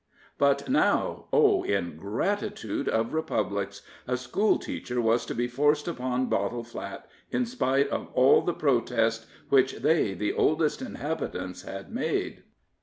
[0.39, 3.83] But now oh, ingratitude of republics!
[4.07, 9.27] a schoolteacher was to be forced upon Bottle Flat in spite of all the protest
[9.49, 12.41] which they, the oldest inhabitants, had made!